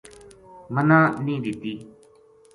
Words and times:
منا 0.73 0.99
نی 1.25 1.35
دِتی 1.43 1.73